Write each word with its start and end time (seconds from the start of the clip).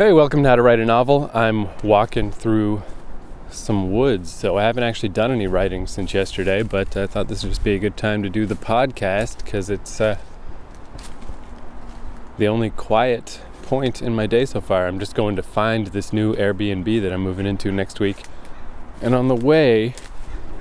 Hey, 0.00 0.14
welcome 0.14 0.42
to 0.44 0.48
How 0.48 0.56
to 0.56 0.62
Write 0.62 0.78
a 0.78 0.86
Novel. 0.86 1.30
I'm 1.34 1.68
walking 1.84 2.32
through 2.32 2.82
some 3.50 3.92
woods, 3.92 4.32
so 4.32 4.56
I 4.56 4.62
haven't 4.62 4.82
actually 4.82 5.10
done 5.10 5.30
any 5.30 5.46
writing 5.46 5.86
since 5.86 6.14
yesterday, 6.14 6.62
but 6.62 6.96
I 6.96 7.06
thought 7.06 7.28
this 7.28 7.42
would 7.42 7.50
just 7.50 7.62
be 7.62 7.74
a 7.74 7.78
good 7.78 7.98
time 7.98 8.22
to 8.22 8.30
do 8.30 8.46
the 8.46 8.54
podcast 8.54 9.44
because 9.44 9.68
it's 9.68 10.00
uh, 10.00 10.16
the 12.38 12.48
only 12.48 12.70
quiet 12.70 13.42
point 13.60 14.00
in 14.00 14.14
my 14.14 14.26
day 14.26 14.46
so 14.46 14.62
far. 14.62 14.88
I'm 14.88 14.98
just 14.98 15.14
going 15.14 15.36
to 15.36 15.42
find 15.42 15.88
this 15.88 16.14
new 16.14 16.34
Airbnb 16.34 17.02
that 17.02 17.12
I'm 17.12 17.20
moving 17.20 17.44
into 17.44 17.70
next 17.70 18.00
week. 18.00 18.22
And 19.02 19.14
on 19.14 19.28
the 19.28 19.36
way, 19.36 19.94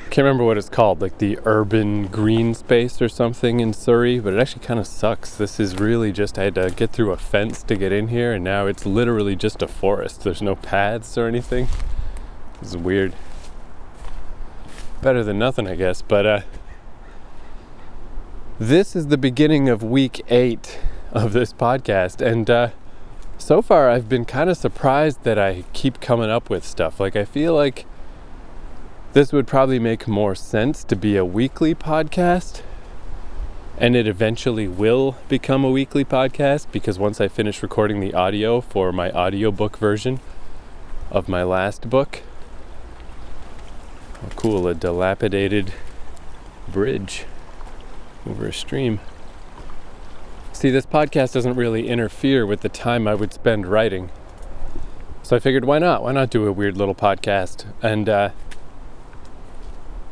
can't 0.09 0.25
remember 0.25 0.43
what 0.43 0.57
it's 0.57 0.69
called, 0.69 1.01
like 1.01 1.19
the 1.19 1.37
urban 1.45 2.07
green 2.07 2.55
space 2.55 2.99
or 2.99 3.07
something 3.07 3.59
in 3.59 3.73
Surrey, 3.73 4.19
but 4.19 4.33
it 4.33 4.39
actually 4.39 4.65
kind 4.65 4.79
of 4.79 4.87
sucks. 4.87 5.35
This 5.35 5.59
is 5.59 5.75
really 5.75 6.11
just, 6.11 6.39
I 6.39 6.45
had 6.45 6.55
to 6.55 6.71
get 6.71 6.91
through 6.91 7.11
a 7.11 7.17
fence 7.17 7.61
to 7.63 7.75
get 7.75 7.91
in 7.91 8.07
here, 8.07 8.33
and 8.33 8.43
now 8.43 8.65
it's 8.65 8.87
literally 8.87 9.35
just 9.35 9.61
a 9.61 9.67
forest. 9.67 10.23
There's 10.23 10.41
no 10.41 10.55
paths 10.55 11.15
or 11.15 11.27
anything. 11.27 11.67
It's 12.59 12.75
weird. 12.75 13.13
Better 15.01 15.23
than 15.23 15.37
nothing, 15.37 15.67
I 15.67 15.75
guess, 15.75 16.01
but 16.01 16.25
uh, 16.25 16.41
this 18.57 18.95
is 18.95 19.07
the 19.07 19.17
beginning 19.17 19.69
of 19.69 19.83
week 19.83 20.21
eight 20.29 20.79
of 21.11 21.33
this 21.33 21.53
podcast, 21.53 22.19
and 22.19 22.49
uh, 22.49 22.69
so 23.37 23.61
far 23.61 23.89
I've 23.89 24.09
been 24.09 24.25
kind 24.25 24.49
of 24.49 24.57
surprised 24.57 25.23
that 25.23 25.37
I 25.37 25.65
keep 25.71 26.01
coming 26.01 26.31
up 26.31 26.49
with 26.49 26.65
stuff. 26.65 26.99
Like, 26.99 27.15
I 27.15 27.25
feel 27.25 27.53
like 27.53 27.85
this 29.13 29.33
would 29.33 29.47
probably 29.47 29.79
make 29.79 30.07
more 30.07 30.35
sense 30.35 30.83
to 30.83 30.95
be 30.95 31.17
a 31.17 31.25
weekly 31.25 31.73
podcast. 31.73 32.61
And 33.77 33.95
it 33.95 34.07
eventually 34.07 34.67
will 34.67 35.17
become 35.29 35.63
a 35.63 35.71
weekly 35.71 36.05
podcast 36.05 36.67
because 36.71 36.99
once 36.99 37.19
I 37.19 37.27
finish 37.27 37.63
recording 37.63 38.01
the 38.01 38.13
audio 38.13 38.61
for 38.61 38.91
my 38.91 39.09
audiobook 39.11 39.77
version 39.77 40.19
of 41.09 41.27
my 41.27 41.43
last 41.43 41.89
book, 41.89 42.21
oh, 44.23 44.29
cool, 44.35 44.67
a 44.67 44.75
dilapidated 44.75 45.73
bridge 46.67 47.25
over 48.27 48.47
a 48.47 48.53
stream. 48.53 48.99
See, 50.51 50.69
this 50.69 50.85
podcast 50.85 51.33
doesn't 51.33 51.55
really 51.55 51.87
interfere 51.87 52.45
with 52.45 52.61
the 52.61 52.69
time 52.69 53.07
I 53.07 53.15
would 53.15 53.33
spend 53.33 53.65
writing. 53.65 54.11
So 55.23 55.37
I 55.37 55.39
figured, 55.39 55.63
why 55.63 55.79
not? 55.79 56.03
Why 56.03 56.11
not 56.11 56.29
do 56.29 56.45
a 56.45 56.51
weird 56.51 56.75
little 56.75 56.95
podcast? 56.95 57.65
And 57.81 58.09
uh, 58.09 58.31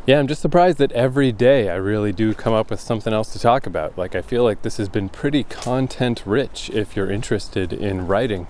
yeah, 0.08 0.20
I'm 0.20 0.28
just 0.28 0.42
surprised 0.42 0.78
that 0.78 0.94
every 0.94 1.34
day 1.34 1.70
I 1.70 1.76
really 1.76 2.14
do 2.14 2.34
come 2.34 2.54
up 2.54 2.72
with 2.72 2.80
something 2.80 3.12
else 3.12 3.34
to 3.34 3.40
talk 3.40 3.68
about. 3.68 3.98
Like, 3.98 4.16
I 4.16 4.22
feel 4.22 4.42
like 4.42 4.62
this 4.62 4.78
has 4.78 4.88
been 4.88 5.10
pretty 5.10 5.44
content 5.44 6.24
rich 6.26 6.70
if 6.70 6.96
you're 6.96 7.12
interested 7.12 7.74
in 7.74 8.08
writing. 8.08 8.48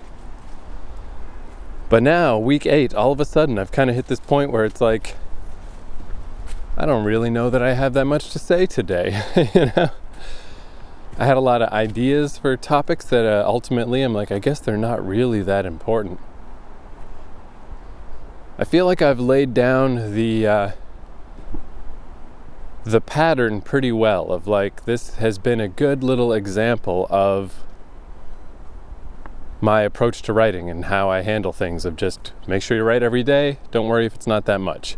But 1.88 2.04
now, 2.04 2.38
week 2.38 2.64
eight, 2.64 2.94
all 2.94 3.10
of 3.10 3.18
a 3.18 3.24
sudden, 3.24 3.58
I've 3.58 3.72
kind 3.72 3.90
of 3.90 3.96
hit 3.96 4.06
this 4.06 4.20
point 4.20 4.52
where 4.52 4.64
it's 4.64 4.80
like, 4.80 5.16
I 6.76 6.86
don't 6.86 7.04
really 7.04 7.28
know 7.28 7.50
that 7.50 7.60
I 7.60 7.72
have 7.72 7.92
that 7.94 8.04
much 8.04 8.30
to 8.30 8.38
say 8.38 8.64
today. 8.64 9.20
you 9.52 9.72
know? 9.74 9.90
I 11.18 11.26
had 11.26 11.36
a 11.36 11.40
lot 11.40 11.60
of 11.60 11.70
ideas 11.70 12.38
for 12.38 12.56
topics 12.56 13.06
that 13.06 13.24
uh, 13.24 13.42
ultimately 13.44 14.02
I'm 14.02 14.14
like, 14.14 14.30
I 14.30 14.38
guess 14.38 14.60
they're 14.60 14.76
not 14.76 15.04
really 15.04 15.42
that 15.42 15.66
important. 15.66 16.20
I 18.56 18.62
feel 18.62 18.86
like 18.86 19.02
I've 19.02 19.18
laid 19.18 19.54
down 19.54 20.14
the. 20.14 20.46
Uh, 20.46 20.70
the 22.90 23.00
pattern 23.00 23.60
pretty 23.60 23.92
well 23.92 24.32
of 24.32 24.46
like 24.46 24.86
this 24.86 25.16
has 25.16 25.38
been 25.38 25.60
a 25.60 25.68
good 25.68 26.02
little 26.02 26.32
example 26.32 27.06
of 27.10 27.62
my 29.60 29.82
approach 29.82 30.22
to 30.22 30.32
writing 30.32 30.70
and 30.70 30.86
how 30.86 31.10
I 31.10 31.20
handle 31.20 31.52
things 31.52 31.84
of 31.84 31.96
just 31.96 32.32
make 32.46 32.62
sure 32.62 32.76
you 32.76 32.82
write 32.84 33.02
every 33.02 33.22
day, 33.22 33.58
don't 33.70 33.88
worry 33.88 34.06
if 34.06 34.14
it's 34.14 34.26
not 34.26 34.46
that 34.46 34.60
much. 34.60 34.96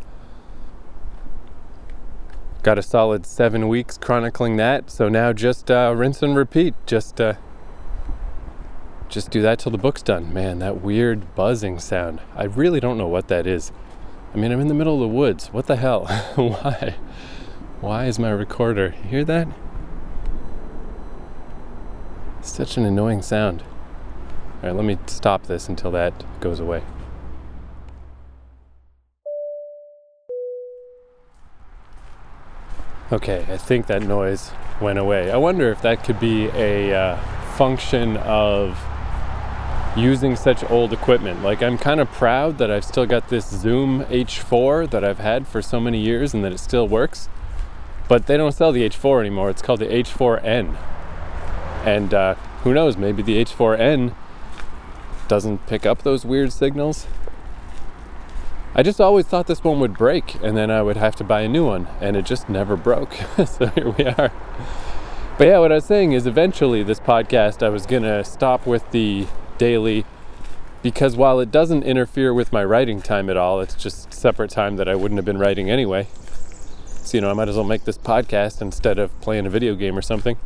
Got 2.62 2.78
a 2.78 2.82
solid 2.82 3.26
seven 3.26 3.68
weeks 3.68 3.96
chronicling 3.98 4.56
that, 4.58 4.90
so 4.90 5.08
now 5.08 5.32
just 5.32 5.70
uh, 5.70 5.92
rinse 5.96 6.22
and 6.22 6.36
repeat. 6.36 6.74
Just 6.86 7.20
uh, 7.20 7.34
just 9.08 9.30
do 9.30 9.42
that 9.42 9.58
till 9.58 9.72
the 9.72 9.78
book's 9.78 10.02
done. 10.02 10.32
Man, 10.32 10.58
that 10.60 10.82
weird 10.82 11.34
buzzing 11.34 11.80
sound. 11.80 12.20
I 12.36 12.44
really 12.44 12.78
don't 12.78 12.98
know 12.98 13.08
what 13.08 13.28
that 13.28 13.46
is. 13.46 13.72
I 14.32 14.36
mean, 14.36 14.52
I'm 14.52 14.60
in 14.60 14.68
the 14.68 14.74
middle 14.74 14.94
of 14.94 15.00
the 15.00 15.08
woods. 15.08 15.48
What 15.48 15.66
the 15.66 15.76
hell? 15.76 16.06
Why? 16.36 16.96
Why 17.80 18.04
is 18.04 18.18
my 18.18 18.28
recorder? 18.28 18.94
You 19.04 19.08
hear 19.08 19.24
that? 19.24 19.48
Such 22.42 22.76
an 22.76 22.84
annoying 22.84 23.22
sound. 23.22 23.62
All 24.62 24.68
right, 24.68 24.76
let 24.76 24.84
me 24.84 24.98
stop 25.06 25.44
this 25.46 25.66
until 25.66 25.90
that 25.92 26.12
goes 26.40 26.60
away. 26.60 26.82
Okay, 33.10 33.46
I 33.48 33.56
think 33.56 33.86
that 33.86 34.02
noise 34.02 34.50
went 34.78 34.98
away. 34.98 35.30
I 35.30 35.38
wonder 35.38 35.70
if 35.72 35.80
that 35.80 36.04
could 36.04 36.20
be 36.20 36.48
a 36.48 36.94
uh, 36.94 37.16
function 37.56 38.18
of 38.18 38.78
using 39.96 40.36
such 40.36 40.62
old 40.70 40.92
equipment. 40.92 41.42
Like, 41.42 41.62
I'm 41.62 41.78
kind 41.78 41.98
of 41.98 42.10
proud 42.12 42.58
that 42.58 42.70
I've 42.70 42.84
still 42.84 43.06
got 43.06 43.28
this 43.28 43.48
Zoom 43.48 44.04
H4 44.04 44.90
that 44.90 45.02
I've 45.02 45.18
had 45.18 45.48
for 45.48 45.62
so 45.62 45.80
many 45.80 45.98
years 45.98 46.34
and 46.34 46.44
that 46.44 46.52
it 46.52 46.60
still 46.60 46.86
works. 46.86 47.30
But 48.10 48.26
they 48.26 48.36
don't 48.36 48.50
sell 48.50 48.72
the 48.72 48.82
H4 48.82 49.20
anymore. 49.20 49.50
It's 49.50 49.62
called 49.62 49.78
the 49.78 49.86
H4n. 49.86 50.76
And 51.84 52.12
uh, 52.12 52.34
who 52.64 52.74
knows, 52.74 52.96
maybe 52.96 53.22
the 53.22 53.36
H4n 53.36 54.16
doesn't 55.28 55.64
pick 55.68 55.86
up 55.86 56.02
those 56.02 56.24
weird 56.24 56.52
signals. 56.52 57.06
I 58.74 58.82
just 58.82 59.00
always 59.00 59.26
thought 59.26 59.46
this 59.46 59.62
one 59.62 59.78
would 59.78 59.96
break 59.96 60.34
and 60.42 60.56
then 60.56 60.72
I 60.72 60.82
would 60.82 60.96
have 60.96 61.14
to 61.16 61.24
buy 61.24 61.42
a 61.42 61.48
new 61.48 61.64
one, 61.64 61.86
and 62.00 62.16
it 62.16 62.24
just 62.26 62.48
never 62.48 62.74
broke. 62.74 63.14
so 63.46 63.66
here 63.66 63.90
we 63.90 64.06
are. 64.06 64.32
But 65.38 65.46
yeah, 65.46 65.60
what 65.60 65.70
I 65.70 65.76
was 65.76 65.84
saying 65.84 66.10
is 66.10 66.26
eventually 66.26 66.82
this 66.82 66.98
podcast 66.98 67.64
I 67.64 67.68
was 67.68 67.86
going 67.86 68.02
to 68.02 68.24
stop 68.24 68.66
with 68.66 68.90
the 68.90 69.28
daily 69.56 70.04
because 70.82 71.14
while 71.14 71.38
it 71.38 71.52
doesn't 71.52 71.84
interfere 71.84 72.34
with 72.34 72.52
my 72.52 72.64
writing 72.64 73.02
time 73.02 73.30
at 73.30 73.36
all, 73.36 73.60
it's 73.60 73.76
just 73.76 74.12
separate 74.12 74.50
time 74.50 74.78
that 74.78 74.88
I 74.88 74.96
wouldn't 74.96 75.18
have 75.18 75.24
been 75.24 75.38
writing 75.38 75.70
anyway. 75.70 76.08
You 77.12 77.20
know, 77.20 77.30
I 77.30 77.32
might 77.32 77.48
as 77.48 77.56
well 77.56 77.64
make 77.64 77.84
this 77.84 77.98
podcast 77.98 78.60
instead 78.60 79.00
of 79.00 79.18
playing 79.20 79.44
a 79.44 79.50
video 79.50 79.74
game 79.74 79.98
or 79.98 80.02
something. 80.02 80.36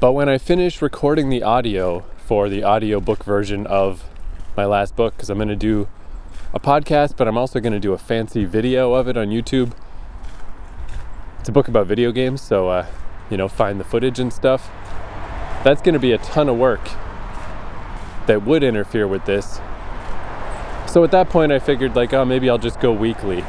But 0.00 0.12
when 0.12 0.26
I 0.26 0.38
finish 0.38 0.80
recording 0.80 1.28
the 1.28 1.42
audio 1.42 2.00
for 2.16 2.48
the 2.48 2.64
audiobook 2.64 3.24
version 3.24 3.66
of 3.66 4.04
my 4.56 4.64
last 4.64 4.96
book, 4.96 5.14
because 5.14 5.28
I'm 5.28 5.36
going 5.36 5.48
to 5.48 5.56
do 5.56 5.86
a 6.54 6.60
podcast, 6.60 7.18
but 7.18 7.28
I'm 7.28 7.36
also 7.36 7.60
going 7.60 7.74
to 7.74 7.80
do 7.80 7.92
a 7.92 7.98
fancy 7.98 8.46
video 8.46 8.94
of 8.94 9.06
it 9.06 9.18
on 9.18 9.28
YouTube. 9.28 9.72
It's 11.40 11.48
a 11.50 11.52
book 11.52 11.68
about 11.68 11.86
video 11.86 12.10
games, 12.10 12.40
so, 12.40 12.68
uh, 12.68 12.86
you 13.28 13.36
know, 13.36 13.48
find 13.48 13.78
the 13.78 13.84
footage 13.84 14.18
and 14.18 14.32
stuff. 14.32 14.70
That's 15.62 15.82
going 15.82 15.92
to 15.92 15.98
be 15.98 16.12
a 16.12 16.18
ton 16.18 16.48
of 16.48 16.56
work 16.56 16.88
that 18.26 18.46
would 18.46 18.62
interfere 18.62 19.06
with 19.06 19.26
this. 19.26 19.60
So 20.86 21.04
at 21.04 21.10
that 21.10 21.28
point, 21.28 21.52
I 21.52 21.58
figured, 21.58 21.96
like, 21.96 22.14
oh, 22.14 22.24
maybe 22.24 22.48
I'll 22.48 22.56
just 22.56 22.80
go 22.80 22.92
weekly 22.92 23.44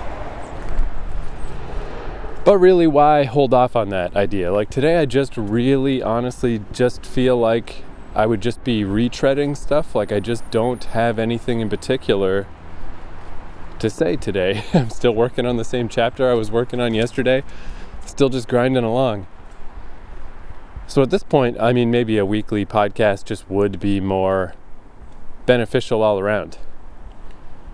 but 2.45 2.59
really, 2.59 2.85
why 2.85 3.23
hold 3.23 3.55
off 3.55 3.75
on 3.75 3.89
that 3.89 4.15
idea? 4.15 4.53
Like 4.53 4.69
today, 4.69 4.97
I 4.97 5.05
just 5.05 5.35
really 5.35 6.03
honestly 6.03 6.61
just 6.71 7.03
feel 7.03 7.37
like 7.37 7.83
I 8.13 8.27
would 8.27 8.39
just 8.39 8.63
be 8.63 8.83
retreading 8.83 9.57
stuff. 9.57 9.95
Like 9.95 10.11
I 10.11 10.19
just 10.19 10.49
don't 10.51 10.83
have 10.85 11.17
anything 11.17 11.59
in 11.59 11.69
particular 11.69 12.45
to 13.79 13.89
say 13.89 14.15
today. 14.15 14.63
I'm 14.75 14.91
still 14.91 15.15
working 15.15 15.47
on 15.47 15.57
the 15.57 15.63
same 15.63 15.89
chapter 15.89 16.29
I 16.29 16.35
was 16.35 16.51
working 16.51 16.79
on 16.79 16.93
yesterday, 16.93 17.43
still 18.05 18.29
just 18.29 18.47
grinding 18.47 18.83
along. 18.83 19.25
So 20.85 21.01
at 21.01 21.09
this 21.09 21.23
point, 21.23 21.59
I 21.59 21.73
mean, 21.73 21.89
maybe 21.89 22.19
a 22.19 22.25
weekly 22.27 22.63
podcast 22.63 23.25
just 23.25 23.49
would 23.49 23.79
be 23.79 23.99
more 23.99 24.53
beneficial 25.47 26.03
all 26.03 26.19
around. 26.19 26.59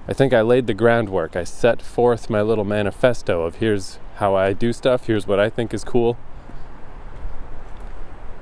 I 0.07 0.13
think 0.13 0.33
I 0.33 0.41
laid 0.41 0.67
the 0.67 0.73
groundwork. 0.73 1.35
I 1.35 1.43
set 1.43 1.81
forth 1.81 2.29
my 2.29 2.41
little 2.41 2.63
manifesto 2.63 3.43
of 3.43 3.55
here's 3.55 3.99
how 4.21 4.35
I 4.35 4.53
do 4.53 4.71
stuff. 4.71 5.07
Here's 5.07 5.25
what 5.25 5.39
I 5.39 5.49
think 5.49 5.73
is 5.73 5.83
cool. 5.83 6.15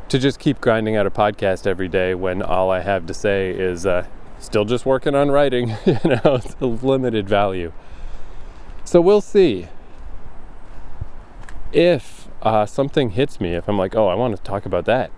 To 0.10 0.20
just 0.20 0.38
keep 0.38 0.60
grinding 0.60 0.98
out 0.98 1.08
a 1.08 1.10
podcast 1.10 1.66
every 1.66 1.88
day 1.88 2.14
when 2.14 2.42
all 2.42 2.70
I 2.70 2.82
have 2.82 3.06
to 3.06 3.14
say 3.14 3.52
is 3.52 3.86
uh, 3.86 4.06
still 4.40 4.66
just 4.66 4.86
working 4.86 5.16
on 5.16 5.32
writing, 5.32 5.70
you 5.86 5.98
know, 6.04 6.36
it's 6.36 6.60
limited 6.62 7.30
value. 7.30 7.72
So 8.84 9.00
we'll 9.00 9.22
see. 9.22 9.70
If 11.72 12.28
uh, 12.42 12.66
something 12.66 13.12
hits 13.12 13.40
me, 13.40 13.54
if 13.56 13.70
I'm 13.70 13.78
like, 13.78 13.96
oh, 13.96 14.08
I 14.08 14.16
want 14.16 14.36
to 14.36 14.44
talk 14.44 14.66
about 14.66 14.84
that, 14.84 15.12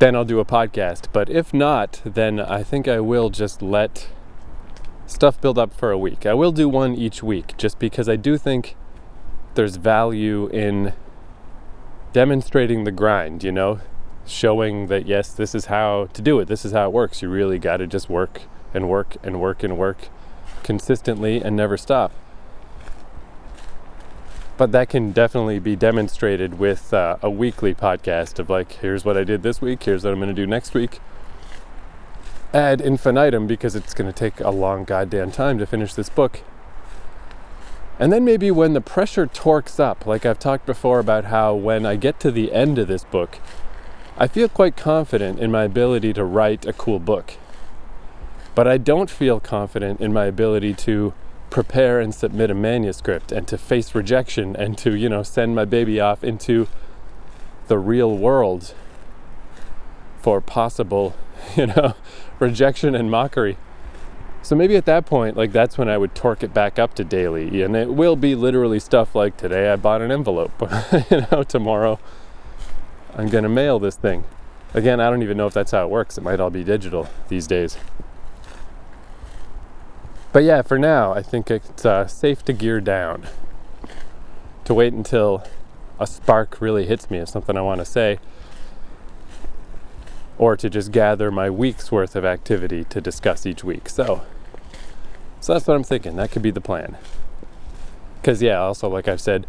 then 0.00 0.16
I'll 0.16 0.24
do 0.24 0.40
a 0.40 0.44
podcast. 0.44 1.06
But 1.12 1.30
if 1.30 1.54
not, 1.54 2.00
then 2.04 2.40
I 2.40 2.64
think 2.64 2.88
I 2.88 2.98
will 2.98 3.30
just 3.30 3.62
let 3.62 4.08
stuff 5.10 5.40
build 5.40 5.58
up 5.58 5.74
for 5.74 5.90
a 5.90 5.98
week. 5.98 6.24
I 6.26 6.34
will 6.34 6.52
do 6.52 6.68
one 6.68 6.94
each 6.94 7.22
week 7.22 7.56
just 7.56 7.78
because 7.78 8.08
I 8.08 8.16
do 8.16 8.38
think 8.38 8.76
there's 9.54 9.76
value 9.76 10.48
in 10.48 10.92
demonstrating 12.12 12.84
the 12.84 12.92
grind, 12.92 13.42
you 13.44 13.52
know, 13.52 13.80
showing 14.26 14.86
that 14.86 15.06
yes, 15.06 15.32
this 15.32 15.54
is 15.54 15.66
how 15.66 16.08
to 16.12 16.22
do 16.22 16.38
it. 16.40 16.46
This 16.46 16.64
is 16.64 16.72
how 16.72 16.86
it 16.86 16.92
works. 16.92 17.22
You 17.22 17.28
really 17.28 17.58
got 17.58 17.78
to 17.78 17.86
just 17.86 18.08
work 18.08 18.42
and 18.72 18.88
work 18.88 19.16
and 19.22 19.40
work 19.40 19.62
and 19.62 19.76
work 19.76 20.08
consistently 20.62 21.42
and 21.42 21.56
never 21.56 21.76
stop. 21.76 22.12
But 24.56 24.72
that 24.72 24.90
can 24.90 25.12
definitely 25.12 25.58
be 25.58 25.74
demonstrated 25.74 26.58
with 26.58 26.92
uh, 26.92 27.16
a 27.22 27.30
weekly 27.30 27.74
podcast 27.74 28.38
of 28.38 28.50
like, 28.50 28.72
here's 28.72 29.04
what 29.04 29.16
I 29.16 29.24
did 29.24 29.42
this 29.42 29.60
week, 29.60 29.82
here's 29.84 30.04
what 30.04 30.12
I'm 30.12 30.18
going 30.20 30.28
to 30.28 30.34
do 30.34 30.46
next 30.46 30.74
week. 30.74 31.00
Ad 32.52 32.80
infinitum 32.80 33.46
because 33.46 33.76
it's 33.76 33.94
going 33.94 34.12
to 34.12 34.18
take 34.18 34.40
a 34.40 34.50
long 34.50 34.84
goddamn 34.84 35.30
time 35.30 35.58
to 35.58 35.66
finish 35.66 35.94
this 35.94 36.08
book. 36.08 36.40
And 38.00 38.12
then 38.12 38.24
maybe 38.24 38.50
when 38.50 38.72
the 38.72 38.80
pressure 38.80 39.26
torques 39.26 39.78
up, 39.78 40.06
like 40.06 40.26
I've 40.26 40.38
talked 40.38 40.66
before 40.66 40.98
about 40.98 41.26
how 41.26 41.54
when 41.54 41.86
I 41.86 41.96
get 41.96 42.18
to 42.20 42.30
the 42.30 42.52
end 42.52 42.78
of 42.78 42.88
this 42.88 43.04
book, 43.04 43.38
I 44.16 44.26
feel 44.26 44.48
quite 44.48 44.76
confident 44.76 45.38
in 45.38 45.50
my 45.52 45.64
ability 45.64 46.12
to 46.14 46.24
write 46.24 46.66
a 46.66 46.72
cool 46.72 46.98
book. 46.98 47.34
But 48.54 48.66
I 48.66 48.78
don't 48.78 49.10
feel 49.10 49.38
confident 49.38 50.00
in 50.00 50.12
my 50.12 50.24
ability 50.24 50.74
to 50.74 51.12
prepare 51.50 52.00
and 52.00 52.14
submit 52.14 52.50
a 52.50 52.54
manuscript 52.54 53.32
and 53.32 53.46
to 53.48 53.58
face 53.58 53.94
rejection 53.94 54.56
and 54.56 54.76
to, 54.78 54.94
you 54.96 55.08
know, 55.08 55.22
send 55.22 55.54
my 55.54 55.64
baby 55.64 56.00
off 56.00 56.24
into 56.24 56.68
the 57.68 57.78
real 57.78 58.16
world 58.16 58.74
for 60.20 60.40
possible, 60.40 61.14
you 61.56 61.66
know, 61.66 61.94
rejection 62.38 62.94
and 62.94 63.10
mockery. 63.10 63.56
So 64.42 64.56
maybe 64.56 64.76
at 64.76 64.86
that 64.86 65.04
point, 65.06 65.36
like 65.36 65.52
that's 65.52 65.76
when 65.76 65.88
I 65.88 65.98
would 65.98 66.14
torque 66.14 66.42
it 66.42 66.54
back 66.54 66.78
up 66.78 66.94
to 66.94 67.04
daily. 67.04 67.62
And 67.62 67.76
it 67.76 67.92
will 67.92 68.16
be 68.16 68.34
literally 68.34 68.80
stuff 68.80 69.14
like 69.14 69.36
today 69.36 69.70
I 69.70 69.76
bought 69.76 70.00
an 70.00 70.10
envelope, 70.10 70.52
you 71.10 71.26
know, 71.30 71.42
tomorrow 71.42 71.98
I'm 73.14 73.28
going 73.28 73.42
to 73.42 73.50
mail 73.50 73.78
this 73.78 73.96
thing. 73.96 74.24
Again, 74.72 75.00
I 75.00 75.10
don't 75.10 75.22
even 75.22 75.36
know 75.36 75.46
if 75.46 75.54
that's 75.54 75.72
how 75.72 75.84
it 75.84 75.90
works. 75.90 76.16
It 76.16 76.22
might 76.22 76.40
all 76.40 76.50
be 76.50 76.64
digital 76.64 77.08
these 77.28 77.46
days. 77.46 77.76
But 80.32 80.44
yeah, 80.44 80.62
for 80.62 80.78
now, 80.78 81.12
I 81.12 81.22
think 81.22 81.50
it's 81.50 81.84
uh, 81.84 82.06
safe 82.06 82.44
to 82.44 82.52
gear 82.52 82.80
down. 82.80 83.26
To 84.64 84.74
wait 84.74 84.92
until 84.92 85.44
a 85.98 86.06
spark 86.06 86.60
really 86.60 86.86
hits 86.86 87.10
me 87.10 87.18
of 87.18 87.28
something 87.28 87.56
I 87.56 87.62
want 87.62 87.80
to 87.80 87.84
say 87.84 88.20
or 90.40 90.56
to 90.56 90.70
just 90.70 90.90
gather 90.90 91.30
my 91.30 91.50
week's 91.50 91.92
worth 91.92 92.16
of 92.16 92.24
activity 92.24 92.82
to 92.82 92.98
discuss 92.98 93.44
each 93.44 93.62
week. 93.62 93.90
So, 93.90 94.22
so 95.38 95.52
that's 95.52 95.66
what 95.66 95.74
I'm 95.74 95.84
thinking. 95.84 96.16
That 96.16 96.30
could 96.30 96.40
be 96.40 96.50
the 96.50 96.62
plan. 96.62 96.96
Because, 98.16 98.40
yeah, 98.40 98.58
also, 98.58 98.88
like 98.88 99.06
I've 99.06 99.20
said, 99.20 99.46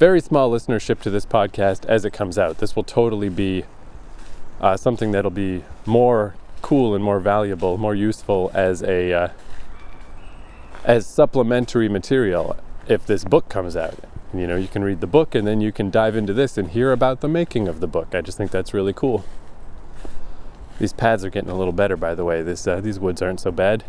very 0.00 0.20
small 0.20 0.50
listenership 0.50 0.98
to 1.02 1.10
this 1.10 1.24
podcast 1.24 1.84
as 1.84 2.04
it 2.04 2.12
comes 2.12 2.38
out. 2.38 2.58
This 2.58 2.74
will 2.74 2.82
totally 2.82 3.28
be 3.28 3.66
uh, 4.60 4.76
something 4.76 5.12
that'll 5.12 5.30
be 5.30 5.62
more 5.86 6.34
cool 6.60 6.96
and 6.96 7.04
more 7.04 7.20
valuable, 7.20 7.78
more 7.78 7.94
useful 7.94 8.50
as 8.52 8.82
a 8.82 9.12
uh, 9.12 9.28
as 10.84 11.06
supplementary 11.06 11.88
material 11.88 12.56
if 12.88 13.06
this 13.06 13.22
book 13.22 13.48
comes 13.48 13.76
out. 13.76 14.00
You 14.34 14.48
know, 14.48 14.56
you 14.56 14.66
can 14.66 14.82
read 14.82 15.00
the 15.00 15.06
book 15.06 15.36
and 15.36 15.46
then 15.46 15.60
you 15.60 15.70
can 15.70 15.88
dive 15.88 16.16
into 16.16 16.32
this 16.32 16.58
and 16.58 16.70
hear 16.72 16.90
about 16.90 17.20
the 17.20 17.28
making 17.28 17.68
of 17.68 17.78
the 17.78 17.86
book. 17.86 18.12
I 18.12 18.22
just 18.22 18.36
think 18.36 18.50
that's 18.50 18.74
really 18.74 18.92
cool. 18.92 19.24
These 20.78 20.92
pads 20.92 21.24
are 21.24 21.30
getting 21.30 21.50
a 21.50 21.54
little 21.54 21.72
better, 21.72 21.96
by 21.96 22.14
the 22.14 22.24
way. 22.24 22.42
This 22.42 22.66
uh, 22.66 22.80
these 22.80 22.98
woods 22.98 23.22
aren't 23.22 23.40
so 23.40 23.50
bad. 23.50 23.84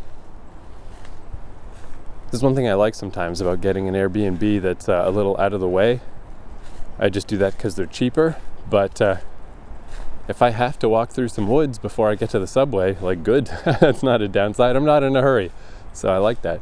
This 2.28 2.40
is 2.40 2.44
one 2.44 2.56
thing 2.56 2.68
I 2.68 2.74
like 2.74 2.96
sometimes 2.96 3.40
about 3.40 3.62
getting 3.62 3.88
an 3.88 3.94
Airbnb 3.94 4.62
that's 4.62 4.90
uh, 4.90 5.04
a 5.06 5.12
little 5.12 5.40
out 5.40 5.54
of 5.54 5.60
the 5.60 5.68
way. 5.68 6.02
I 7.00 7.10
just 7.10 7.28
do 7.28 7.38
that 7.38 7.56
because 7.56 7.76
they're 7.76 7.86
cheaper. 7.86 8.38
But 8.70 9.02
uh, 9.02 9.18
if 10.28 10.42
I 10.42 10.50
have 10.50 10.78
to 10.80 10.90
walk 10.90 11.10
through 11.10 11.30
some 11.30 11.48
woods 11.48 11.78
before 11.78 12.10
I 12.10 12.16
get 12.16 12.30
to 12.32 12.40
the 12.40 12.48
subway, 12.48 12.98
like 13.00 13.24
good, 13.24 13.46
that's 13.66 14.04
not 14.04 14.22
a 14.22 14.28
downside. 14.28 14.76
I'm 14.76 14.86
not 14.86 15.04
in 15.04 15.16
a 15.16 15.22
hurry, 15.22 15.52
so 15.94 16.10
I 16.10 16.18
like 16.18 16.42
that. 16.42 16.60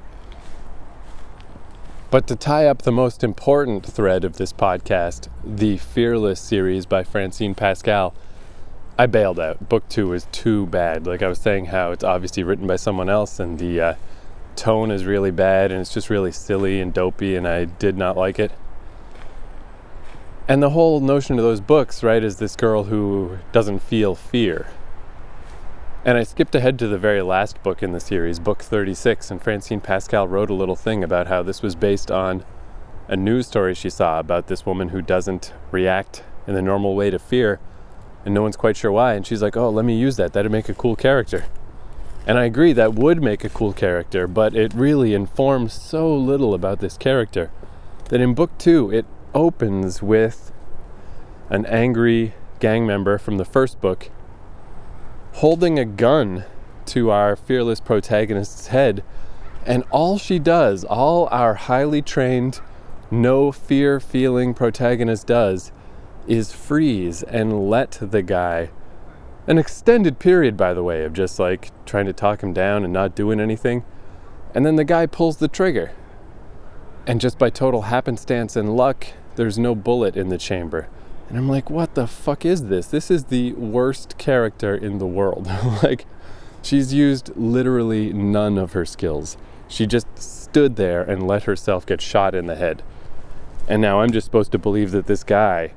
But 2.12 2.28
to 2.28 2.36
tie 2.36 2.68
up 2.68 2.84
the 2.84 2.92
most 2.92 3.24
important 3.24 3.86
thread 3.86 4.24
of 4.24 4.38
this 4.38 4.54
podcast, 4.54 5.28
the 5.44 5.78
Fearless 5.78 6.40
series 6.40 6.86
by 6.86 7.04
Francine 7.04 7.56
Pascal, 7.56 8.14
I 8.98 9.08
bailed 9.08 9.40
out. 9.40 9.68
Book 9.68 9.88
two 9.90 10.14
is 10.14 10.28
too 10.32 10.68
bad. 10.68 11.06
Like 11.06 11.22
I 11.22 11.28
was 11.28 11.40
saying, 11.40 11.66
how 11.66 11.92
it's 11.92 12.04
obviously 12.04 12.44
written 12.44 12.66
by 12.66 12.78
someone 12.78 13.10
else, 13.10 13.40
and 13.40 13.60
the 13.60 13.82
uh, 13.82 13.94
tone 14.56 14.90
is 14.90 15.06
really 15.06 15.32
bad, 15.32 15.72
and 15.72 15.82
it's 15.82 15.94
just 15.94 16.10
really 16.10 16.32
silly 16.32 16.80
and 16.80 16.94
dopey, 16.94 17.36
and 17.36 17.46
I 17.46 17.66
did 17.66 17.98
not 17.98 18.16
like 18.16 18.40
it. 18.40 18.52
And 20.48 20.64
the 20.64 20.70
whole 20.70 21.02
notion 21.02 21.38
of 21.38 21.44
those 21.44 21.60
books, 21.60 22.04
right, 22.04 22.24
is 22.24 22.38
this 22.38 22.56
girl 22.56 22.86
who 22.86 23.40
doesn't 23.52 23.80
feel 23.80 24.16
fear. 24.16 24.68
And 26.06 26.18
I 26.18 26.24
skipped 26.24 26.56
ahead 26.56 26.80
to 26.80 26.88
the 26.88 27.00
very 27.00 27.24
last 27.24 27.62
book 27.64 27.84
in 27.84 27.92
the 27.92 28.00
series, 28.00 28.40
book 28.40 28.62
36, 28.62 29.30
and 29.30 29.42
Francine 29.42 29.82
Pascal 29.82 30.28
wrote 30.28 30.52
a 30.52 30.54
little 30.54 30.76
thing 30.76 31.04
about 31.04 31.28
how 31.28 31.44
this 31.44 31.62
was 31.62 31.76
based 31.76 32.12
on 32.12 32.46
a 33.08 33.18
news 33.18 33.48
story 33.48 33.74
she 33.74 33.90
saw 33.90 34.20
about 34.20 34.48
this 34.48 34.66
woman 34.66 34.90
who 34.90 35.02
doesn't 35.02 35.52
react 35.72 36.24
in 36.48 36.54
the 36.54 36.62
normal 36.62 36.96
way 36.96 37.10
to 37.10 37.20
fear 37.20 37.60
and 38.26 38.34
no 38.34 38.42
one's 38.42 38.58
quite 38.58 38.76
sure 38.76 38.92
why. 38.92 39.14
And 39.14 39.26
she's 39.26 39.42
like, 39.42 39.56
oh, 39.56 39.70
let 39.70 39.86
me 39.86 39.98
use 39.98 40.18
that. 40.18 40.34
That'd 40.34 40.52
make 40.52 40.68
a 40.68 40.74
cool 40.74 40.96
character. 40.96 41.46
And 42.28 42.40
I 42.40 42.46
agree, 42.46 42.74
that 42.74 42.96
would 42.96 43.22
make 43.22 43.44
a 43.44 43.50
cool 43.50 43.72
character, 43.72 44.28
but 44.28 44.56
it 44.56 44.74
really 44.74 45.14
informs 45.14 45.74
so 45.74 46.14
little 46.16 46.56
about 46.56 46.80
this 46.80 46.98
character 46.98 47.52
that 48.10 48.20
in 48.20 48.34
book 48.34 48.58
two, 48.58 48.92
it 48.92 49.06
opens 49.36 50.02
with 50.02 50.52
an 51.50 51.66
angry 51.68 52.34
gang 52.60 52.88
member 52.88 53.20
from 53.20 53.38
the 53.38 53.46
first 53.46 53.80
book 53.80 54.10
holding 55.34 55.78
a 55.78 55.86
gun 55.86 56.46
to 56.86 57.12
our 57.12 57.36
fearless 57.36 57.82
protagonist's 57.82 58.68
head. 58.68 59.04
And 59.66 59.84
all 59.92 60.18
she 60.18 60.40
does, 60.40 60.84
all 60.86 61.28
our 61.30 61.56
highly 61.56 62.02
trained, 62.02 62.62
no 63.12 63.52
fear 63.52 64.00
feeling 64.00 64.54
protagonist 64.54 65.28
does, 65.28 65.72
is 66.28 66.52
freeze 66.52 67.24
and 67.24 67.70
let 67.70 67.98
the 68.02 68.22
guy 68.22 68.70
an 69.48 69.58
extended 69.58 70.18
period 70.20 70.58
by 70.58 70.74
the 70.74 70.84
way 70.84 71.04
of 71.04 71.14
just 71.14 71.38
like 71.38 71.70
trying 71.86 72.06
to 72.06 72.14
talk 72.14 72.42
him 72.42 72.54
down 72.54 72.84
and 72.84 72.92
not 72.92 73.16
doing 73.16 73.40
anything. 73.40 73.84
And 74.54 74.66
then 74.66 74.76
the 74.76 74.84
guy 74.84 75.06
pulls 75.06 75.38
the 75.38 75.48
trigger. 75.48 75.92
And 77.06 77.22
just 77.22 77.38
by 77.38 77.50
total 77.52 77.84
happenstance 77.84 78.56
and 78.56 78.76
luck 78.76 79.08
there's 79.36 79.60
no 79.60 79.76
bullet 79.76 80.16
in 80.16 80.30
the 80.30 80.38
chamber. 80.38 80.88
And 81.30 81.38
i'm 81.38 81.50
like 81.50 81.70
what 81.70 81.96
the 81.96 82.08
fuck 82.08 82.46
is 82.46 82.66
this? 82.66 82.88
This 82.88 83.12
is 83.12 83.26
the 83.26 83.54
worst 83.54 84.18
character 84.18 84.76
in 84.76 84.98
the 84.98 85.08
world. 85.08 85.48
Like 85.84 86.06
she's 86.64 86.94
used 86.94 87.36
literally 87.36 88.12
none 88.14 88.58
of 88.58 88.74
her 88.74 88.86
skills. 88.86 89.38
She 89.68 89.86
just 89.86 90.08
stood 90.18 90.76
there 90.76 91.04
and 91.04 91.28
let 91.28 91.44
herself 91.44 91.86
get 91.86 92.02
shot 92.02 92.34
in 92.34 92.48
the 92.48 92.56
head. 92.56 92.82
And 93.68 93.82
now 93.82 94.02
i'm 94.02 94.12
just 94.12 94.26
supposed 94.26 94.52
to 94.54 94.58
believe 94.58 94.90
that 94.92 95.06
this 95.06 95.24
guy 95.24 95.74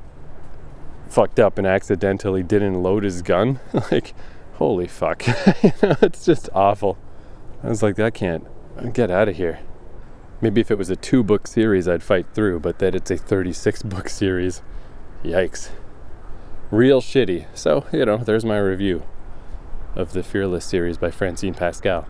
fucked 1.09 1.41
up 1.41 1.59
and 1.59 1.67
accidentally 1.67 2.43
didn't 2.43 2.83
load 2.83 3.05
his 3.05 3.23
gun. 3.23 3.61
like, 3.91 4.15
holy 4.55 4.87
fuck. 4.87 5.27
you 5.63 5.73
know, 5.83 5.97
it's 6.03 6.25
just 6.25 6.49
awful. 6.55 6.99
I 7.63 7.69
was 7.69 7.83
like, 7.83 7.99
I 7.99 8.11
can't 8.11 8.47
get 8.93 9.11
out 9.11 9.29
of 9.29 9.37
here. 9.37 9.61
Maybe 10.41 10.61
if 10.61 10.71
it 10.71 10.79
was 10.79 10.91
a 10.91 10.97
two 10.97 11.25
book 11.25 11.47
series, 11.47 11.89
I'd 11.89 12.03
fight 12.03 12.27
through, 12.33 12.61
but 12.61 12.79
that 12.79 12.95
it's 12.95 13.11
a 13.11 13.17
36 13.17 13.83
book 13.83 14.09
series. 14.09 14.63
Yikes. 15.25 15.71
Real 16.71 17.01
shitty. 17.01 17.47
So, 17.55 17.87
you 17.93 18.05
know, 18.05 18.19
there's 18.19 18.45
my 18.45 18.59
review 18.59 19.03
of 19.97 20.13
the 20.13 20.23
Fearless 20.23 20.65
series 20.65 20.99
by 20.99 21.11
Francine 21.11 21.55
Pascal. 21.55 22.07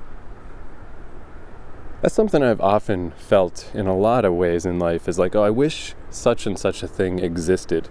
That's 2.03 2.15
something 2.15 2.43
I've 2.43 2.61
often 2.61 3.13
felt 3.13 3.71
in 3.75 3.87
a 3.87 3.97
lot 3.97 4.25
of 4.25 4.35
ways 4.35 4.67
in 4.67 4.79
life 4.79 5.09
is 5.09 5.19
like, 5.19 5.35
oh, 5.35 5.43
I 5.43 5.51
wish 5.51 5.95
such 6.11 6.47
and 6.47 6.59
such 6.59 6.83
a 6.83 6.89
thing 6.89 7.19
existed 7.19 7.89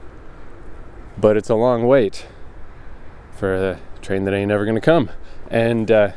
but 1.19 1.35
it's 1.37 1.49
a 1.49 1.55
long 1.55 1.87
wait 1.87 2.27
for 3.31 3.53
a 3.53 3.79
train 4.01 4.23
that 4.25 4.33
ain't 4.33 4.49
never 4.49 4.65
going 4.65 4.75
to 4.75 4.81
come. 4.81 5.09
And 5.49 5.89
uh, 5.91 6.11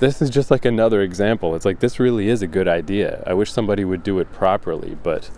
this 0.00 0.22
is 0.22 0.30
just 0.30 0.50
like 0.50 0.64
another 0.64 1.02
example. 1.02 1.54
It's 1.54 1.64
like 1.64 1.80
this 1.80 1.98
really 1.98 2.28
is 2.28 2.42
a 2.42 2.46
good 2.46 2.68
idea. 2.68 3.22
I 3.26 3.34
wish 3.34 3.52
somebody 3.52 3.84
would 3.84 4.02
do 4.02 4.18
it 4.18 4.32
properly, 4.32 4.96
but 5.02 5.30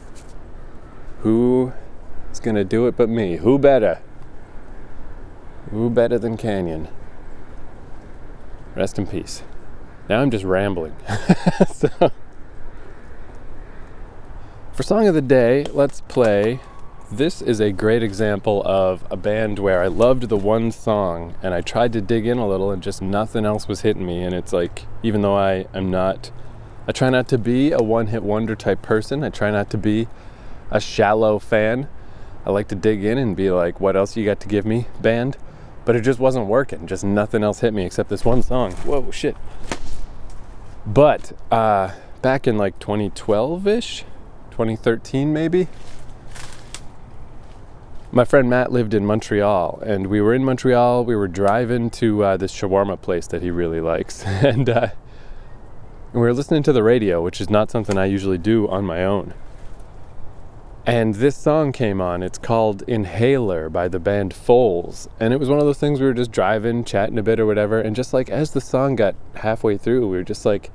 who 1.21 1.73
is 2.31 2.41
to 2.41 2.65
do 2.65 2.87
it 2.87 2.97
but 2.97 3.09
me? 3.09 3.37
Who 3.37 3.59
better? 3.59 4.01
Who 5.71 5.91
better 5.91 6.19
than 6.19 6.37
Canyon? 6.37 6.89
Rest 8.75 8.99
in 8.99 9.07
peace. 9.07 9.43
Now 10.09 10.21
I'm 10.21 10.31
just 10.31 10.45
rambling. 10.45 10.97
so, 11.75 11.89
for 14.73 14.83
song 14.83 15.07
of 15.07 15.15
the 15.15 15.23
day, 15.23 15.65
let's 15.65 16.01
play 16.03 16.61
this 17.11 17.43
is 17.43 17.61
a 17.61 17.73
great 17.73 18.05
example 18.05 18.63
of 18.65 19.05
a 19.11 19.17
band 19.17 19.59
where 19.59 19.83
I 19.83 19.89
loved 19.89 20.29
the 20.29 20.37
one 20.37 20.71
song 20.71 21.35
and 21.43 21.53
I 21.53 21.61
tried 21.61 21.93
to 21.95 22.01
dig 22.01 22.25
in 22.25 22.39
a 22.39 22.47
little 22.47 22.71
and 22.71 22.81
just 22.81 23.03
nothing 23.03 23.45
else 23.45 23.67
was 23.67 23.81
hitting 23.81 24.07
me. 24.07 24.23
And 24.23 24.33
it's 24.33 24.53
like, 24.53 24.87
even 25.03 25.21
though 25.21 25.37
I 25.37 25.67
am 25.75 25.91
not, 25.91 26.31
I 26.87 26.93
try 26.93 27.11
not 27.11 27.27
to 27.29 27.39
be 27.39 27.73
a 27.73 27.83
one 27.83 28.09
hit 28.09 28.23
wonder 28.23 28.55
type 28.55 28.81
person, 28.81 29.25
I 29.25 29.31
try 29.31 29.51
not 29.51 29.71
to 29.71 29.79
be 29.79 30.07
a 30.71 30.81
shallow 30.81 31.41
fan. 31.41 31.89
I 32.47 32.51
like 32.51 32.69
to 32.69 32.77
dig 32.77 33.05
in 33.05 33.19
and 33.19 33.37
be 33.37 33.51
like, 33.51 33.81
what 33.81 33.97
else 33.97 34.17
you 34.17 34.25
got 34.25 34.39
to 34.41 34.49
give 34.49 34.65
me, 34.65 34.87
band? 35.01 35.37
But 35.85 35.97
it 35.97 36.03
just 36.03 36.21
wasn't 36.21 36.47
working. 36.47 36.87
Just 36.87 37.03
nothing 37.03 37.43
else 37.43 37.59
hit 37.59 37.75
me 37.75 37.85
except 37.85 38.09
this 38.09 38.25
one 38.25 38.43
song. 38.43 38.73
Whoa, 38.73 39.11
shit. 39.11 39.37
But 40.87 41.33
uh, 41.51 41.93
back 42.23 42.47
in 42.47 42.57
like 42.57 42.79
2012 42.79 43.67
ish, 43.67 44.05
2013 44.53 45.33
maybe, 45.33 45.67
my 48.13 48.25
friend 48.25 48.51
Matt 48.51 48.73
lived 48.73 48.93
in 48.93 49.07
Montreal, 49.07 49.83
and 49.85 50.09
we 50.09 50.21
were 50.21 50.35
in 50.35 50.45
Montreal. 50.45 51.05
We 51.05 51.15
were 51.15 51.29
driving 51.29 51.91
to 51.91 52.25
uh, 52.25 52.37
this 52.37 52.53
shawarma 52.53 53.01
place 53.01 53.27
that 53.29 53.43
he 53.43 53.51
really 53.51 53.81
likes, 53.81 54.25
and 54.27 54.69
uh, 54.69 54.89
we 56.13 56.21
were 56.21 56.35
listening 56.35 56.63
to 56.65 56.73
the 56.73 56.83
radio, 56.83 57.23
which 57.23 57.41
is 57.41 57.49
not 57.49 57.71
something 57.71 57.97
I 57.97 58.07
usually 58.07 58.39
do 58.39 58.67
on 58.69 58.85
my 58.85 59.05
own. 59.05 59.35
And 60.87 61.15
this 61.17 61.37
song 61.37 61.73
came 61.73 62.01
on. 62.01 62.23
It's 62.23 62.39
called 62.39 62.83
Inhaler 62.89 63.69
by 63.69 63.87
the 63.87 64.01
band 64.01 64.35
Foals. 64.35 65.09
And 65.21 65.33
it 65.33 65.39
was 65.39 65.49
one 65.49 65.61
of 65.61 65.67
those 65.67 65.79
things 65.79 66.01
we 66.01 66.07
were 66.07 66.15
just 66.15 66.33
driving, 66.33 66.85
chatting 66.85 67.19
a 67.19 67.23
bit 67.23 67.39
or 67.39 67.47
whatever. 67.47 67.81
And 67.81 67.95
just 67.95 68.13
like 68.15 68.31
as 68.31 68.53
the 68.53 68.61
song 68.61 68.97
got 68.97 69.15
halfway 69.37 69.77
through, 69.77 70.09
we 70.09 70.17
were 70.17 70.25
just 70.25 70.45
like, 70.45 70.71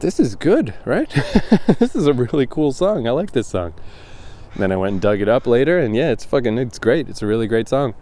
this 0.00 0.20
is 0.20 0.36
good, 0.36 0.74
right? 0.84 1.08
this 1.78 1.96
is 1.96 2.06
a 2.06 2.12
really 2.12 2.46
cool 2.46 2.70
song. 2.70 3.08
I 3.08 3.12
like 3.12 3.32
this 3.32 3.48
song. 3.48 3.74
Then 4.56 4.70
I 4.70 4.76
went 4.76 4.92
and 4.92 5.00
dug 5.00 5.20
it 5.20 5.28
up 5.28 5.46
later, 5.46 5.78
and 5.78 5.96
yeah, 5.96 6.10
it's 6.10 6.24
fucking, 6.24 6.58
it's 6.58 6.78
great. 6.78 7.08
It's 7.08 7.22
a 7.22 7.26
really 7.26 7.46
great 7.46 7.68
song. 7.68 7.94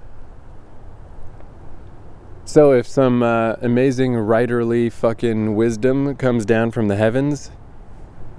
So 2.44 2.72
if 2.72 2.86
some 2.86 3.22
uh, 3.22 3.54
amazing 3.62 4.14
writerly 4.14 4.92
fucking 4.92 5.54
wisdom 5.54 6.16
comes 6.16 6.44
down 6.44 6.72
from 6.72 6.88
the 6.88 6.96
heavens 6.96 7.50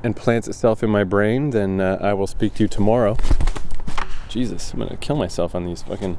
and 0.04 0.16
plants 0.16 0.48
itself 0.48 0.84
in 0.84 0.90
my 0.90 1.04
brain, 1.04 1.52
then 1.52 1.80
uh, 1.80 1.98
I 2.02 2.14
will 2.14 2.28
speak 2.28 2.54
to 2.56 2.64
you 2.64 2.68
tomorrow. 2.68 3.18
Jesus, 4.28 4.74
I'm 4.74 4.80
gonna 4.80 4.98
kill 4.98 5.16
myself 5.16 5.56
on 5.56 5.66
these 5.66 5.84
fucking. 5.84 6.18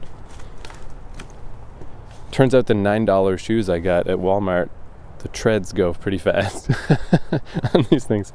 Turns 2.30 2.54
out 2.54 2.66
the 2.66 2.74
$9 2.74 3.38
shoes 3.38 3.68
I 3.68 3.78
got 3.78 4.08
at 4.08 4.18
Walmart, 4.18 4.70
the 5.18 5.28
treads 5.28 5.72
go 5.72 5.92
pretty 5.92 6.18
fast 6.18 6.70
on 7.74 7.86
these 7.90 8.04
things. 8.04 8.32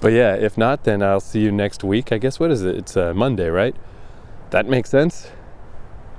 But 0.00 0.12
yeah, 0.12 0.34
if 0.34 0.56
not, 0.56 0.84
then 0.84 1.02
I'll 1.02 1.20
see 1.20 1.40
you 1.40 1.50
next 1.50 1.82
week. 1.82 2.12
I 2.12 2.18
guess 2.18 2.38
what 2.38 2.50
is 2.50 2.62
it? 2.62 2.76
It's 2.76 2.96
uh, 2.96 3.12
Monday, 3.14 3.48
right? 3.48 3.74
That 4.50 4.66
makes 4.66 4.90
sense. 4.90 5.30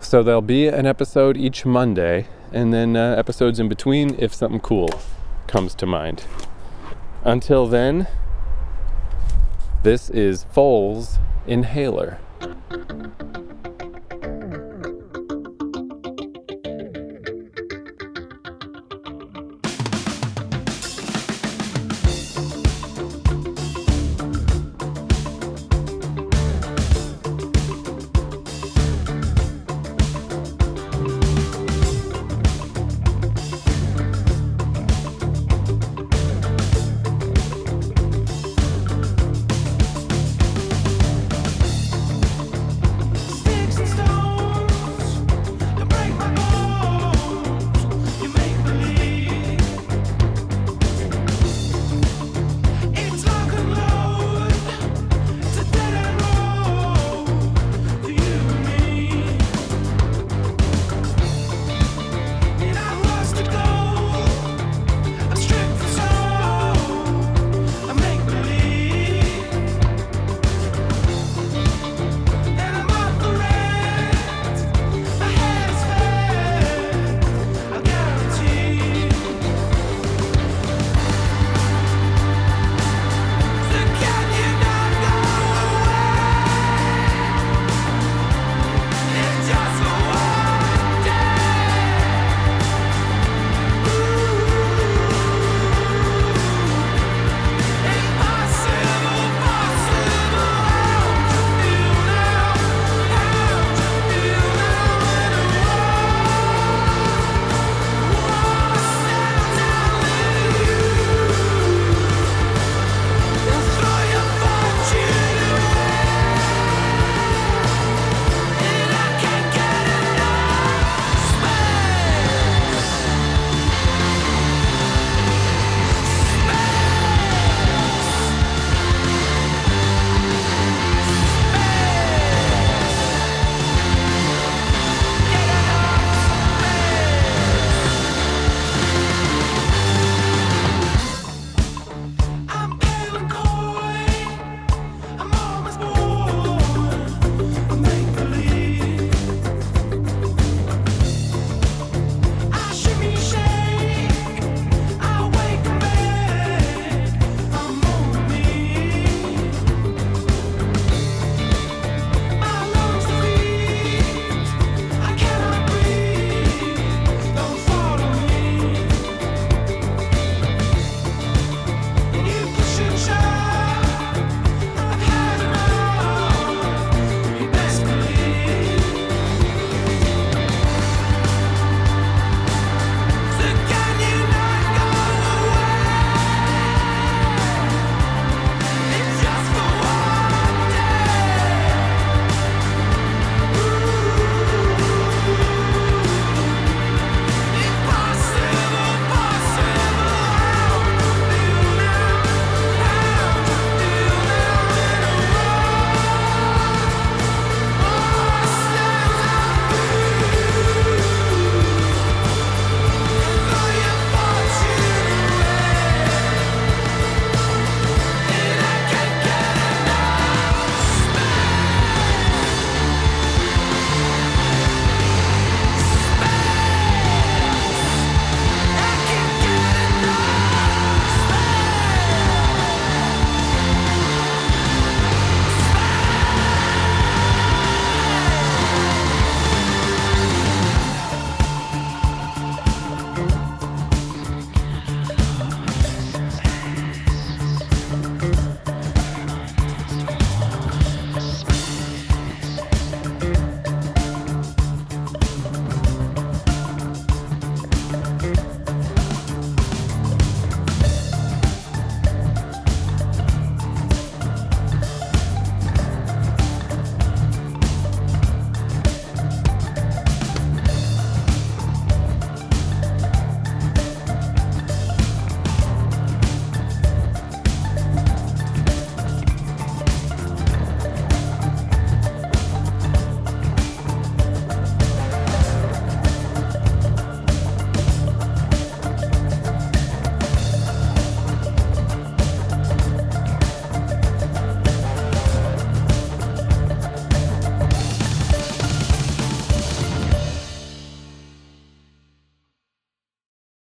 So 0.02 0.24
there'll 0.24 0.42
be 0.42 0.68
an 0.68 0.86
episode 0.86 1.38
each 1.38 1.66
Monday, 1.66 2.28
and 2.52 2.74
then 2.74 2.96
uh, 2.96 3.16
episodes 3.18 3.60
in 3.60 3.70
between 3.70 4.16
if 4.20 4.34
something 4.34 4.60
cool 4.60 4.90
comes 5.48 5.76
to 5.76 5.86
mind. 5.86 6.26
Until 7.24 7.68
then, 7.68 8.08
this 9.84 10.10
is 10.10 10.44
Foals 10.52 11.18
Inhaler. 11.48 12.20